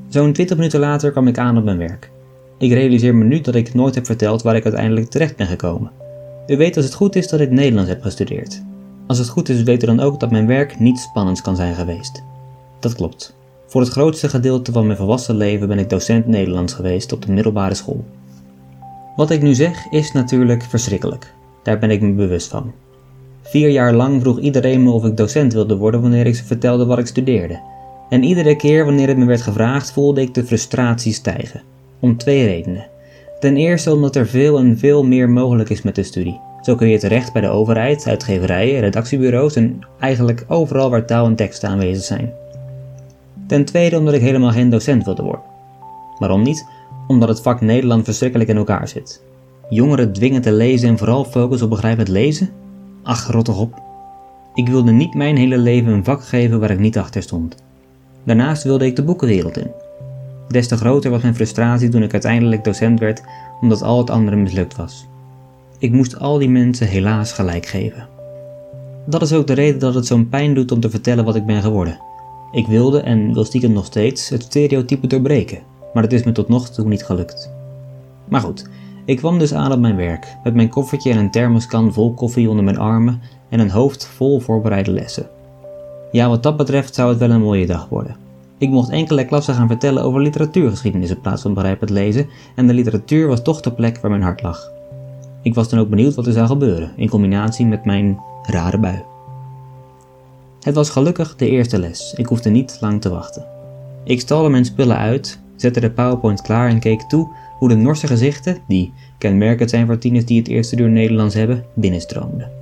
Zo'n 0.10 0.34
20 0.34 0.58
minuten 0.58 0.80
later 0.80 1.12
kwam 1.12 1.28
ik 1.28 1.38
aan 1.38 1.58
op 1.58 1.64
mijn 1.64 1.78
werk. 1.78 2.12
Ik 2.58 2.72
realiseer 2.72 3.16
me 3.16 3.24
nu 3.24 3.42
dat 3.42 3.56
ik 3.56 3.74
nooit 3.74 3.96
heb 3.96 4.06
verteld 4.06 4.42
waar 4.42 4.56
ik 4.56 4.64
uiteindelijk 4.64 5.10
terecht 5.10 5.36
ben 5.36 5.48
gekomen. 5.48 5.92
U 6.48 6.58
weet 6.58 6.76
als 6.76 6.86
het 6.86 6.94
goed 6.94 7.16
is 7.16 7.28
dat 7.28 7.40
ik 7.40 7.52
Nederlands 7.52 7.90
heb 7.90 8.02
gestudeerd. 8.02 8.64
Als 9.08 9.18
het 9.18 9.30
goed 9.30 9.50
is, 9.50 9.64
weet 9.64 9.84
u 9.84 9.86
dan 9.86 10.00
ook 10.00 10.20
dat 10.20 10.32
mijn 10.32 10.48
werk 10.48 10.80
niet 10.80 11.00
spannend 11.00 11.42
kan 11.42 11.56
zijn 11.56 11.76
geweest. 11.76 12.24
Dat 12.80 12.96
klopt. 12.96 13.36
Voor 13.68 13.82
het 13.82 13.90
grootste 13.90 14.30
gedeelte 14.30 14.72
van 14.72 14.86
mijn 14.86 14.98
volwassen 14.98 15.36
leven 15.36 15.68
ben 15.68 15.80
ik 15.80 15.90
docent 15.90 16.28
Nederlands 16.28 16.74
geweest 16.74 17.12
op 17.14 17.26
de 17.26 17.32
middelbare 17.32 17.74
school. 17.74 18.06
Wat 19.16 19.30
ik 19.30 19.42
nu 19.42 19.54
zeg 19.54 19.90
is 19.90 20.12
natuurlijk 20.12 20.64
verschrikkelijk. 20.64 21.34
Daar 21.64 21.80
ben 21.80 21.92
ik 21.92 22.02
me 22.02 22.14
bewust 22.14 22.48
van. 22.48 22.72
Vier 23.42 23.70
jaar 23.70 23.94
lang 23.94 24.22
vroeg 24.22 24.40
iedereen 24.40 24.84
me 24.84 24.92
of 24.92 25.06
ik 25.06 25.18
docent 25.18 25.54
wilde 25.54 25.78
worden 25.78 26.02
wanneer 26.02 26.26
ik 26.26 26.36
ze 26.36 26.44
vertelde 26.44 26.86
wat 26.86 27.00
ik 27.00 27.08
studeerde. 27.08 27.60
En 28.10 28.24
iedere 28.24 28.56
keer 28.56 28.86
wanneer 28.86 29.08
het 29.08 29.18
me 29.18 29.26
werd 29.26 29.42
gevraagd 29.42 29.92
voelde 29.92 30.22
ik 30.22 30.34
de 30.34 30.44
frustratie 30.44 31.14
stijgen. 31.14 31.62
Om 32.00 32.18
twee 32.18 32.46
redenen. 32.46 32.88
Ten 33.40 33.58
eerste 33.58 33.94
omdat 33.94 34.16
er 34.16 34.28
veel 34.28 34.58
en 34.58 34.78
veel 34.78 35.04
meer 35.04 35.30
mogelijk 35.30 35.70
is 35.70 35.82
met 35.82 35.96
de 35.96 36.04
studie. 36.04 36.40
Zo 36.62 36.76
kun 36.76 36.88
je 36.88 37.00
terecht 37.00 37.34
bij 37.34 37.42
de 37.42 37.48
overheid, 37.48 38.08
uitgeverijen, 38.08 38.80
redactiebureaus 38.80 39.56
en 39.56 39.80
eigenlijk 40.00 40.46
overal 40.48 40.90
waar 40.90 41.06
taal 41.06 41.26
en 41.26 41.36
teksten 41.36 41.70
aanwezig 41.70 42.04
zijn. 42.04 42.34
Ten 43.48 43.66
tweede 43.66 43.98
omdat 43.98 44.14
ik 44.14 44.22
helemaal 44.22 44.52
geen 44.52 44.70
docent 44.70 45.06
wilde 45.06 45.24
worden. 45.24 45.42
Waarom 46.20 46.42
niet? 46.42 46.66
Omdat 47.08 47.30
het 47.30 47.42
vak 47.42 47.62
Nederland 47.62 48.04
verschrikkelijk 48.04 48.50
in 48.50 48.58
elkaar 48.58 48.88
zit. 48.88 49.22
Jongeren 49.70 50.14
dwingen 50.14 50.42
te 50.42 50.52
lezen 50.52 50.90
en 50.90 50.98
vooral 50.98 51.24
focus 51.24 51.62
op 51.62 51.70
begrijpend 51.70 52.08
lezen? 52.08 52.50
Ach, 53.04 53.32
rot 53.32 53.46
toch 53.46 53.60
op. 53.60 53.82
Ik 54.54 54.68
wilde 54.68 54.92
niet 54.92 55.14
mijn 55.14 55.38
hele 55.38 55.58
leven 55.58 55.92
een 55.92 56.04
vak 56.04 56.24
geven 56.24 56.60
waar 56.60 56.72
ik 56.72 56.80
niet 56.80 56.98
achter 56.98 57.22
stond. 57.22 57.56
Daarnaast 58.28 58.64
wilde 58.64 58.86
ik 58.86 58.96
de 58.96 59.04
boekenwereld 59.04 59.58
in. 59.58 59.72
Des 60.48 60.68
te 60.68 60.78
groter 60.78 61.12
was 61.12 61.22
mijn 61.22 61.36
frustratie 61.36 61.90
toen 61.90 62.04
ik 62.04 62.12
uiteindelijk 62.12 62.64
docent 62.64 63.00
werd, 63.00 63.24
omdat 63.62 63.82
al 63.82 63.98
het 63.98 64.10
andere 64.10 64.36
mislukt 64.36 64.76
was. 64.76 65.08
Ik 65.80 65.92
moest 65.92 66.20
al 66.20 66.38
die 66.38 66.50
mensen 66.50 66.88
helaas 66.88 67.32
gelijk 67.32 67.66
geven. 67.66 68.08
Dat 69.06 69.22
is 69.22 69.34
ook 69.34 69.48
de 69.48 69.54
reden 69.54 69.80
dat 69.80 69.94
het 69.94 70.06
zo'n 70.06 70.30
pijn 70.30 70.54
doet 70.54 70.72
om 70.72 70.80
te 70.80 70.90
vertellen 70.90 71.26
wat 71.26 71.36
ik 71.36 71.46
ben 71.46 71.62
geworden. 71.62 72.00
Ik 72.52 72.68
wilde 72.68 73.00
en 73.00 73.34
wil 73.34 73.46
stiekem 73.46 73.72
nog 73.72 73.86
steeds 73.86 74.30
het 74.30 74.44
stereotype 74.44 75.08
doorbreken, 75.08 75.60
maar 75.94 76.04
het 76.04 76.14
is 76.14 76.24
me 76.24 76.32
tot 76.32 76.48
nog 76.48 76.70
toe 76.70 76.88
niet 76.88 77.06
gelukt. 77.06 77.52
Maar 78.30 78.42
goed, 78.42 78.70
ik 79.06 79.18
kwam 79.18 79.40
dus 79.40 79.54
aan 79.54 79.72
op 79.72 79.80
mijn 79.80 79.96
werk, 79.96 80.38
met 80.44 80.54
mijn 80.54 80.70
koffertje 80.70 81.12
en 81.12 81.18
een 81.18 81.32
thermoskan 81.32 81.94
vol 81.94 82.14
koffie 82.14 82.50
onder 82.50 82.64
mijn 82.64 82.80
armen 82.80 83.22
en 83.50 83.60
een 83.60 83.72
hoofd 83.72 84.06
vol 84.06 84.40
voorbereide 84.40 84.92
lessen. 84.92 85.37
Ja, 86.12 86.30
wat 86.30 86.44
dat 86.44 86.58
betreft 86.58 86.96
zou 86.96 87.10
het 87.10 87.20
wel 87.20 87.30
een 87.30 87.42
mooie 87.42 87.66
dag 87.66 87.90
worden. 87.90 88.16
Ik 88.58 88.70
mocht 88.70 88.90
enkele 88.90 89.26
klassen 89.26 89.54
gaan 89.54 89.68
vertellen 89.68 90.04
over 90.04 90.22
literatuurgeschiedenis 90.22 91.10
in 91.10 91.22
plaats 91.22 91.42
van 91.42 91.54
begrijpend 91.54 91.90
lezen, 91.90 92.28
en 92.56 92.68
de 92.68 92.74
literatuur 92.74 93.28
was 93.28 93.42
toch 93.42 93.62
de 93.62 93.72
plek 93.72 93.98
waar 93.98 94.12
mijn 94.12 94.24
hart 94.24 94.42
lag. 94.42 94.72
Ik 95.42 95.54
was 95.54 95.70
dan 95.70 95.80
ook 95.80 95.90
benieuwd 95.90 96.16
wat 96.16 96.28
er 96.28 96.34
zou 96.34 96.48
gebeuren, 96.48 96.92
in 96.96 97.10
combinatie 97.10 97.66
met 97.66 97.86
mijn 97.86 98.20
rare 98.44 98.80
bui. 98.80 99.04
Het 100.62 100.76
was 100.76 100.90
gelukkig 100.90 101.36
de 101.36 101.50
eerste 101.50 101.80
les, 101.80 102.14
ik 102.18 102.26
hoefde 102.26 102.50
niet 102.50 102.78
lang 102.82 103.02
te 103.02 103.10
wachten. 103.10 103.46
Ik 104.04 104.20
stalde 104.20 104.50
mijn 104.50 104.66
spullen 104.66 104.98
uit, 104.98 105.40
zette 105.56 105.80
de 105.80 105.92
PowerPoint 105.92 106.42
klaar 106.42 106.70
en 106.70 106.80
keek 106.80 107.02
toe 107.02 107.30
hoe 107.58 107.70
de 107.70 107.76
Norse 107.76 108.08
gezichten, 108.08 108.58
die 108.68 108.94
kenmerkend 109.18 109.70
zijn 109.70 109.86
voor 109.86 109.98
tieners 109.98 110.26
die 110.26 110.38
het 110.38 110.48
eerste 110.48 110.78
uur 110.78 110.90
Nederlands 110.90 111.36
hebben, 111.36 111.66
binnenstroomden. 111.74 112.57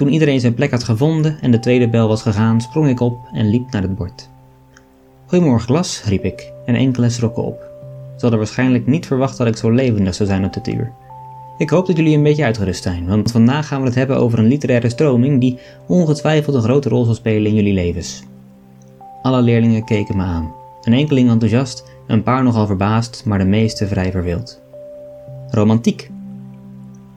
Toen 0.00 0.12
iedereen 0.12 0.40
zijn 0.40 0.54
plek 0.54 0.70
had 0.70 0.84
gevonden 0.84 1.38
en 1.40 1.50
de 1.50 1.58
tweede 1.58 1.88
bel 1.88 2.08
was 2.08 2.22
gegaan, 2.22 2.60
sprong 2.60 2.88
ik 2.88 3.00
op 3.00 3.18
en 3.32 3.50
liep 3.50 3.70
naar 3.70 3.82
het 3.82 3.96
bord. 3.96 4.28
Goedemorgen 5.26 5.66
klas, 5.66 6.02
riep 6.04 6.24
ik, 6.24 6.52
en 6.66 6.74
enkele 6.74 7.10
schrokken 7.10 7.44
op. 7.44 7.60
Ze 8.16 8.20
hadden 8.20 8.38
waarschijnlijk 8.38 8.86
niet 8.86 9.06
verwacht 9.06 9.36
dat 9.36 9.46
ik 9.46 9.56
zo 9.56 9.70
levendig 9.70 10.14
zou 10.14 10.28
zijn 10.28 10.44
op 10.44 10.52
dit 10.52 10.68
uur. 10.68 10.92
Ik 11.58 11.70
hoop 11.70 11.86
dat 11.86 11.96
jullie 11.96 12.16
een 12.16 12.22
beetje 12.22 12.44
uitgerust 12.44 12.82
zijn, 12.82 13.06
want 13.06 13.30
vandaag 13.30 13.66
gaan 13.66 13.80
we 13.80 13.86
het 13.86 13.94
hebben 13.94 14.16
over 14.16 14.38
een 14.38 14.46
literaire 14.46 14.88
stroming 14.88 15.40
die 15.40 15.58
ongetwijfeld 15.86 16.54
een 16.56 16.62
grote 16.62 16.88
rol 16.88 17.04
zal 17.04 17.14
spelen 17.14 17.50
in 17.50 17.54
jullie 17.54 17.74
levens. 17.74 18.22
Alle 19.22 19.42
leerlingen 19.42 19.84
keken 19.84 20.16
me 20.16 20.22
aan. 20.22 20.52
Een 20.82 20.92
enkeling 20.92 21.30
enthousiast, 21.30 21.84
een 22.06 22.22
paar 22.22 22.42
nogal 22.42 22.66
verbaasd, 22.66 23.22
maar 23.24 23.38
de 23.38 23.44
meeste 23.44 23.86
vrij 23.86 24.10
verveeld. 24.10 24.60
Romantiek. 25.50 26.10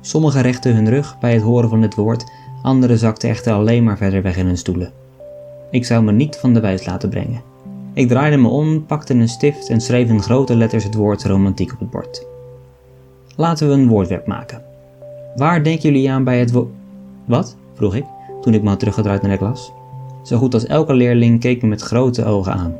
Sommigen 0.01 0.41
rechten 0.41 0.75
hun 0.75 0.89
rug 0.89 1.19
bij 1.19 1.33
het 1.33 1.41
horen 1.41 1.69
van 1.69 1.81
dit 1.81 1.95
woord, 1.95 2.31
anderen 2.63 2.98
zakten 2.98 3.29
echter 3.29 3.53
alleen 3.53 3.84
maar 3.84 3.98
verder 3.98 4.22
weg 4.22 4.38
in 4.38 4.46
hun 4.46 4.58
stoelen. 4.58 4.91
Ik 5.72 5.86
zou 5.86 6.03
me 6.03 6.12
niet 6.12 6.36
van 6.36 6.53
de 6.53 6.60
wijs 6.60 6.86
laten 6.86 7.10
brengen. 7.10 7.41
Ik 7.93 8.08
draaide 8.08 8.38
me 8.38 8.48
om, 8.48 8.86
pakte 8.86 9.13
een 9.13 9.29
stift 9.29 9.70
en 9.70 9.82
schreef 9.82 10.10
in 10.10 10.22
grote 10.22 10.55
letters 10.55 10.84
het 10.84 10.96
woord 10.96 11.24
romantiek 11.24 11.74
op 11.74 11.79
het 11.79 11.89
bord. 11.89 12.25
Laten 13.36 13.67
we 13.67 13.74
een 13.74 13.88
woordwerp 13.88 14.27
maken. 14.27 14.62
Waar 15.36 15.63
denken 15.63 15.91
jullie 15.91 16.12
aan 16.12 16.24
bij 16.24 16.39
het 16.39 16.51
woord. 16.51 16.70
Wat? 17.25 17.55
vroeg 17.74 17.96
ik, 17.96 18.05
toen 18.41 18.53
ik 18.53 18.62
me 18.62 18.70
had 18.70 18.79
teruggedraaid 18.79 19.22
naar 19.22 19.32
de 19.32 19.38
klas. 19.38 19.72
Zo 20.24 20.38
goed 20.38 20.53
als 20.53 20.65
elke 20.65 20.93
leerling 20.93 21.39
keek 21.39 21.62
me 21.62 21.67
met 21.67 21.82
grote 21.82 22.25
ogen 22.25 22.53
aan. 22.53 22.75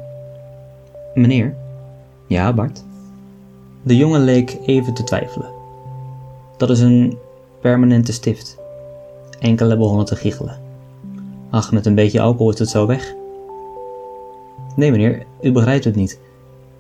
Meneer? 1.14 1.56
Ja, 2.28 2.54
Bart. 2.54 2.84
De 3.82 3.98
jongen 3.98 4.22
leek 4.22 4.58
even 4.66 4.94
te 4.94 5.04
twijfelen. 5.04 5.50
Dat 6.58 6.70
is 6.70 6.80
een 6.80 7.18
permanente 7.62 8.14
stift. 8.14 8.63
Enkele 9.44 9.78
begonnen 9.78 10.06
te 10.06 10.16
giechelen. 10.16 10.58
Ach, 11.50 11.72
met 11.72 11.86
een 11.86 11.96
beetje 11.96 12.22
alcohol 12.22 12.52
is 12.52 12.60
het 12.60 12.70
zo 12.70 12.86
weg. 12.86 13.14
Nee, 14.76 14.92
meneer, 14.92 15.26
u 15.42 15.52
begrijpt 15.52 15.84
het 15.84 15.96
niet. 15.96 16.20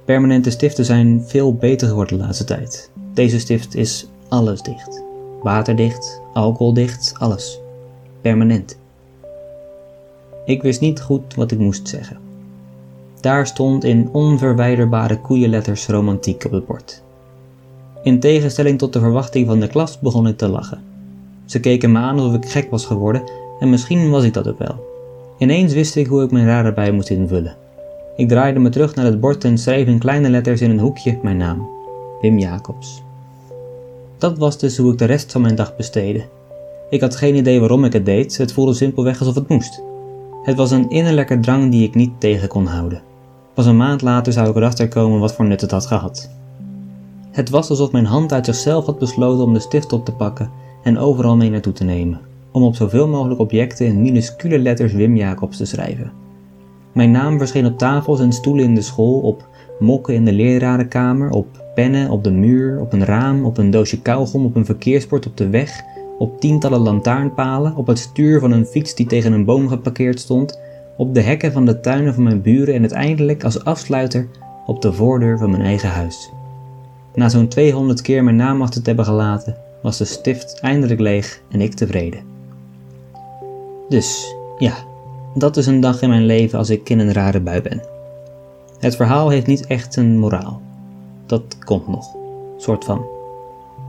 Permanente 0.05 0.49
stiften 0.49 0.85
zijn 0.85 1.23
veel 1.25 1.55
beter 1.55 1.87
geworden 1.87 2.17
de 2.17 2.23
laatste 2.23 2.43
tijd. 2.43 2.91
Deze 3.13 3.39
stift 3.39 3.75
is 3.75 4.07
alles 4.29 4.61
dicht. 4.61 5.03
Waterdicht, 5.41 6.21
alcoholdicht, 6.33 7.13
alles. 7.17 7.59
Permanent. 8.21 8.77
Ik 10.45 10.61
wist 10.61 10.81
niet 10.81 11.01
goed 11.01 11.35
wat 11.35 11.51
ik 11.51 11.59
moest 11.59 11.87
zeggen. 11.87 12.17
Daar 13.21 13.47
stond 13.47 13.83
in 13.83 14.09
onverwijderbare 14.11 15.19
koeienletters 15.19 15.87
romantiek 15.87 16.45
op 16.45 16.51
het 16.51 16.65
bord. 16.65 17.03
In 18.03 18.19
tegenstelling 18.19 18.77
tot 18.77 18.93
de 18.93 18.99
verwachting 18.99 19.47
van 19.47 19.59
de 19.59 19.67
klas 19.67 19.99
begon 19.99 20.27
ik 20.27 20.37
te 20.37 20.47
lachen. 20.47 20.92
Ze 21.45 21.59
keken 21.59 21.91
me 21.91 21.99
aan 21.99 22.19
alsof 22.19 22.35
ik 22.35 22.49
gek 22.49 22.69
was 22.69 22.85
geworden 22.85 23.23
en 23.59 23.69
misschien 23.69 24.09
was 24.09 24.23
ik 24.23 24.33
dat 24.33 24.47
ook 24.47 24.57
wel. 24.57 24.91
Ineens 25.37 25.73
wist 25.73 25.95
ik 25.95 26.07
hoe 26.07 26.23
ik 26.23 26.31
mijn 26.31 26.45
rare 26.45 26.73
bij 26.73 26.91
moest 26.91 27.09
invullen. 27.09 27.55
Ik 28.15 28.27
draaide 28.27 28.59
me 28.59 28.69
terug 28.69 28.95
naar 28.95 29.05
het 29.05 29.19
bord 29.19 29.43
en 29.43 29.57
schreef 29.57 29.87
in 29.87 29.99
kleine 29.99 30.29
letters 30.29 30.61
in 30.61 30.69
een 30.69 30.79
hoekje 30.79 31.19
mijn 31.21 31.37
naam: 31.37 31.67
Wim 32.21 32.39
Jacobs. 32.39 33.03
Dat 34.17 34.37
was 34.37 34.57
dus 34.57 34.77
hoe 34.77 34.91
ik 34.91 34.97
de 34.97 35.05
rest 35.05 35.31
van 35.31 35.41
mijn 35.41 35.55
dag 35.55 35.75
besteedde. 35.75 36.25
Ik 36.89 37.01
had 37.01 37.15
geen 37.15 37.35
idee 37.35 37.59
waarom 37.59 37.85
ik 37.85 37.93
het 37.93 38.05
deed, 38.05 38.37
het 38.37 38.53
voelde 38.53 38.73
simpelweg 38.73 39.19
alsof 39.19 39.35
het 39.35 39.47
moest. 39.47 39.81
Het 40.43 40.57
was 40.57 40.71
een 40.71 40.89
innerlijke 40.89 41.39
drang 41.39 41.71
die 41.71 41.87
ik 41.87 41.95
niet 41.95 42.11
tegen 42.19 42.47
kon 42.47 42.65
houden. 42.65 43.01
Pas 43.53 43.65
een 43.65 43.77
maand 43.77 44.01
later 44.01 44.33
zou 44.33 44.49
ik 44.49 44.55
erachter 44.55 44.87
komen 44.87 45.19
wat 45.19 45.33
voor 45.33 45.45
nut 45.45 45.61
het 45.61 45.71
had 45.71 45.85
gehad. 45.85 46.29
Het 47.31 47.49
was 47.49 47.69
alsof 47.69 47.91
mijn 47.91 48.05
hand 48.05 48.31
uit 48.33 48.45
zichzelf 48.45 48.85
had 48.85 48.99
besloten 48.99 49.43
om 49.43 49.53
de 49.53 49.59
stift 49.59 49.93
op 49.93 50.05
te 50.05 50.11
pakken 50.11 50.49
en 50.83 50.97
overal 50.97 51.35
mee 51.35 51.49
naartoe 51.49 51.73
te 51.73 51.83
nemen, 51.83 52.19
om 52.51 52.63
op 52.63 52.75
zoveel 52.75 53.07
mogelijk 53.07 53.39
objecten 53.39 53.85
in 53.85 54.01
minuscule 54.01 54.59
letters 54.59 54.93
Wim 54.93 55.15
Jacobs 55.15 55.57
te 55.57 55.65
schrijven. 55.65 56.11
Mijn 56.91 57.11
naam 57.11 57.37
verscheen 57.37 57.65
op 57.65 57.77
tafels 57.77 58.19
en 58.19 58.31
stoelen 58.31 58.65
in 58.65 58.75
de 58.75 58.81
school, 58.81 59.19
op 59.19 59.47
mokken 59.79 60.13
in 60.13 60.25
de 60.25 60.33
lerarenkamer, 60.33 61.29
op 61.29 61.63
pennen 61.75 62.09
op 62.09 62.23
de 62.23 62.31
muur, 62.31 62.79
op 62.79 62.93
een 62.93 63.05
raam, 63.05 63.45
op 63.45 63.57
een 63.57 63.71
doosje 63.71 64.01
kauwgom, 64.01 64.45
op 64.45 64.55
een 64.55 64.65
verkeersbord 64.65 65.25
op 65.25 65.37
de 65.37 65.49
weg, 65.49 65.81
op 66.17 66.39
tientallen 66.39 66.79
lantaarnpalen, 66.79 67.75
op 67.75 67.87
het 67.87 67.99
stuur 67.99 68.39
van 68.39 68.51
een 68.51 68.65
fiets 68.65 68.95
die 68.95 69.05
tegen 69.05 69.33
een 69.33 69.45
boom 69.45 69.67
geparkeerd 69.67 70.19
stond, 70.19 70.59
op 70.97 71.13
de 71.13 71.21
hekken 71.21 71.51
van 71.51 71.65
de 71.65 71.79
tuinen 71.79 72.13
van 72.13 72.23
mijn 72.23 72.41
buren 72.41 72.73
en 72.73 72.79
uiteindelijk 72.79 73.43
als 73.43 73.63
afsluiter 73.63 74.27
op 74.65 74.81
de 74.81 74.93
voordeur 74.93 75.37
van 75.37 75.49
mijn 75.51 75.63
eigen 75.63 75.89
huis. 75.89 76.31
Na 77.15 77.29
zo'n 77.29 77.47
200 77.47 78.01
keer 78.01 78.23
mijn 78.23 78.35
naam 78.35 78.61
achter 78.61 78.81
te 78.81 78.87
hebben 78.87 79.05
gelaten, 79.05 79.55
was 79.83 79.97
de 79.97 80.05
stift 80.05 80.59
eindelijk 80.59 80.99
leeg 80.99 81.41
en 81.49 81.61
ik 81.61 81.73
tevreden. 81.73 82.19
Dus, 83.89 84.35
ja, 84.57 84.73
dat 85.35 85.57
is 85.57 85.65
een 85.65 85.79
dag 85.79 86.01
in 86.01 86.09
mijn 86.09 86.25
leven 86.25 86.59
als 86.59 86.69
ik 86.69 86.89
in 86.89 86.99
een 86.99 87.13
rare 87.13 87.39
bui 87.39 87.61
ben. 87.61 87.81
Het 88.79 88.95
verhaal 88.95 89.29
heeft 89.29 89.47
niet 89.47 89.67
echt 89.67 89.95
een 89.95 90.17
moraal. 90.17 90.61
Dat 91.25 91.57
komt 91.59 91.87
nog, 91.87 92.15
soort 92.57 92.85
van. 92.85 93.05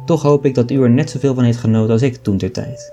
Toch 0.06 0.22
hoop 0.22 0.44
ik 0.44 0.54
dat 0.54 0.70
u 0.70 0.82
er 0.82 0.90
net 0.90 1.10
zoveel 1.10 1.34
van 1.34 1.44
heeft 1.44 1.58
genoten 1.58 1.92
als 1.92 2.02
ik 2.02 2.16
toen 2.16 2.38
ter 2.38 2.52
tijd. 2.52 2.92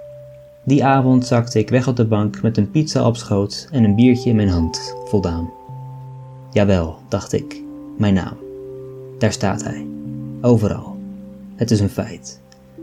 Die 0.64 0.86
avond 0.86 1.26
zakte 1.26 1.60
ik 1.60 1.70
weg 1.70 1.88
op 1.88 1.96
de 1.96 2.06
bank 2.06 2.42
met 2.42 2.58
een 2.58 2.72
pizza 2.72 3.08
op 3.08 3.18
schoot 3.18 3.68
en 3.72 3.84
een 3.84 3.96
biertje 3.96 4.30
in 4.30 4.36
mijn 4.36 4.50
hand, 4.50 4.96
voldaan. 5.06 5.50
Jawel, 6.52 6.98
dacht 7.08 7.34
ik, 7.34 7.62
mijn 7.98 8.14
naam. 8.14 8.38
Daar 9.20 9.32
staat 9.32 9.64
hij. 9.64 9.86
Overal. 10.42 10.96
Het 11.56 11.72
is 11.72 11.80
een 11.80 11.90
feit. 11.90 12.41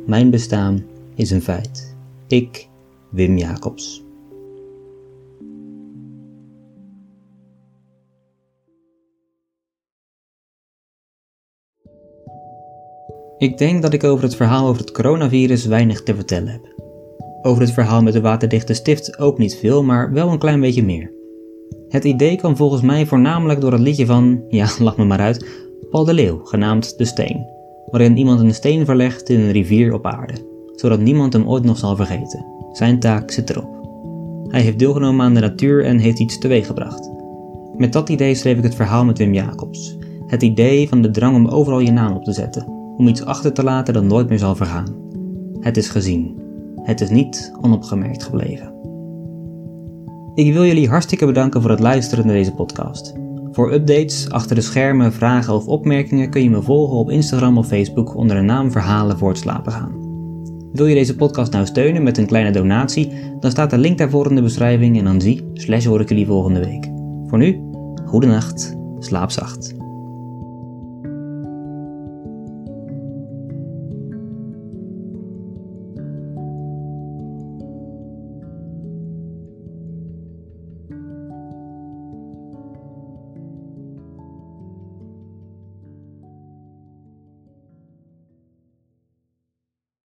Mijn 0.09 0.31
bestaan 0.31 0.85
is 1.15 1.31
een 1.31 1.43
feit. 1.43 1.97
Ik, 2.27 2.69
Wim 3.11 3.37
Jacobs. 3.37 4.05
Ik 13.39 13.59
denk 13.59 13.83
dat 13.83 13.93
ik 13.93 14.05
over 14.05 14.25
het 14.25 14.37
verhaal 14.37 14.69
over 14.69 14.81
het 14.81 14.93
coronavirus 14.93 15.67
weinig 15.67 16.03
te 16.03 16.15
vertellen 16.15 16.49
heb. 16.49 16.75
Over 17.43 17.63
het 17.63 17.73
verhaal 17.73 18.03
met 18.03 18.13
de 18.13 18.21
waterdichte 18.21 18.75
stift 18.75 19.19
ook 19.19 19.39
niet 19.39 19.57
veel, 19.57 19.83
maar 19.83 20.13
wel 20.13 20.29
een 20.29 20.39
klein 20.39 20.61
beetje 20.61 20.85
meer. 20.85 21.13
Het 21.89 22.05
idee 22.05 22.37
kwam 22.37 22.57
volgens 22.57 22.83
mij 22.83 23.07
voornamelijk 23.07 23.61
door 23.61 23.73
het 23.73 23.81
liedje 23.81 24.07
van, 24.07 24.45
ja, 24.49 24.69
lach 24.79 24.97
me 24.97 25.05
maar 25.05 25.21
uit, 25.21 25.47
Paul 25.91 26.05
de 26.05 26.15
Leeuw, 26.15 26.45
genaamd 26.45 26.99
De 26.99 27.05
Steen, 27.05 27.58
waarin 27.91 28.17
iemand 28.17 28.41
een 28.41 28.55
steen 28.55 28.85
verlegt 28.85 29.29
in 29.29 29.41
een 29.41 29.53
rivier 29.53 29.93
op 29.93 30.07
aarde, 30.07 30.35
zodat 30.75 31.01
niemand 31.01 31.33
hem 31.33 31.49
ooit 31.49 31.65
nog 31.65 31.79
zal 31.79 31.97
vergeten. 31.97 32.47
Zijn 32.73 32.99
taak 32.99 33.31
zit 33.31 33.51
erop. 33.51 33.77
Hij 34.49 34.61
heeft 34.61 34.79
deelgenomen 34.79 35.25
aan 35.25 35.35
de 35.35 35.41
natuur 35.41 35.85
en 35.85 35.99
heeft 35.99 36.19
iets 36.19 36.39
teweeggebracht. 36.39 37.11
Met 37.77 37.93
dat 37.93 38.09
idee 38.09 38.35
schreef 38.35 38.57
ik 38.57 38.63
het 38.63 38.75
verhaal 38.75 39.05
met 39.05 39.19
Wim 39.19 39.35
Jacobs. 39.35 39.97
Het 40.27 40.43
idee 40.43 40.89
van 40.89 41.03
de 41.03 41.11
drang 41.11 41.37
om 41.37 41.47
overal 41.47 41.81
je 41.81 41.91
naam 41.91 42.17
op 42.17 42.25
te 42.25 42.33
zetten, 42.33 42.67
om 42.97 43.09
iets 43.09 43.25
achter 43.25 43.53
te 43.53 43.63
laten 43.63 43.95
dat 43.95 44.05
nooit 44.05 44.29
meer 44.29 44.39
zal 44.39 44.55
vergaan. 44.55 44.97
Het 45.61 45.77
is 45.77 45.89
gezien. 45.89 46.41
Het 46.83 47.01
is 47.01 47.11
niet 47.11 47.53
onopgemerkt 47.61 48.23
gebleven. 48.23 48.73
Ik 50.35 50.53
wil 50.53 50.65
jullie 50.65 50.89
hartstikke 50.89 51.27
bedanken 51.27 51.61
voor 51.61 51.71
het 51.71 51.81
luisteren 51.81 52.27
naar 52.27 52.35
deze 52.35 52.55
podcast. 52.55 53.15
Voor 53.59 53.73
updates, 53.73 54.31
achter 54.31 54.55
de 54.55 54.61
schermen, 54.61 55.13
vragen 55.13 55.55
of 55.55 55.67
opmerkingen 55.67 56.31
kun 56.31 56.43
je 56.43 56.51
me 56.51 56.63
volgen 56.63 56.97
op 56.97 57.11
Instagram 57.11 57.59
of 57.59 57.67
Facebook 57.67 58.17
onder 58.17 58.37
de 58.37 58.43
naam 58.43 58.73
Verhalen 58.73 59.19
voor 59.19 59.29
het 59.29 59.39
slapen 59.39 59.73
gaan. 59.73 59.93
Wil 60.73 60.87
je 60.87 60.95
deze 60.95 61.17
podcast 61.17 61.53
nou 61.53 61.67
steunen 61.67 62.03
met 62.03 62.19
een 62.19 62.27
kleine 62.27 62.51
donatie, 62.51 63.13
dan 63.41 63.51
staat 63.51 63.71
de 63.71 63.79
link 63.79 63.99
daarvoor 63.99 64.29
in 64.29 64.35
de 64.35 64.43
beschrijving 64.43 64.99
en 64.99 65.05
dan 65.05 65.21
zie, 65.21 65.51
slash 65.53 65.85
hoor 65.85 66.01
ik 66.01 66.09
jullie 66.09 66.27
volgende 66.27 66.61
week. 66.61 66.89
Voor 67.27 67.39
nu, 67.39 67.61
goede 68.05 68.27
nacht, 68.27 68.77
slaap 68.99 69.31
zacht. 69.31 69.75